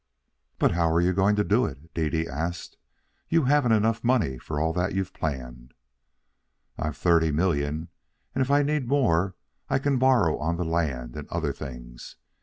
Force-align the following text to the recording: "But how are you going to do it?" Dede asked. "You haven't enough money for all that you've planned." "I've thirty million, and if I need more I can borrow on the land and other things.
"But 0.57 0.71
how 0.71 0.91
are 0.93 0.99
you 0.99 1.13
going 1.13 1.35
to 1.35 1.43
do 1.43 1.67
it?" 1.67 1.93
Dede 1.93 2.27
asked. 2.27 2.75
"You 3.29 3.43
haven't 3.43 3.73
enough 3.73 4.03
money 4.03 4.39
for 4.39 4.59
all 4.59 4.73
that 4.73 4.95
you've 4.95 5.13
planned." 5.13 5.75
"I've 6.75 6.97
thirty 6.97 7.31
million, 7.31 7.89
and 8.33 8.41
if 8.41 8.49
I 8.49 8.63
need 8.63 8.87
more 8.87 9.35
I 9.69 9.77
can 9.77 9.99
borrow 9.99 10.39
on 10.39 10.57
the 10.57 10.65
land 10.65 11.15
and 11.15 11.27
other 11.29 11.53
things. 11.53 12.15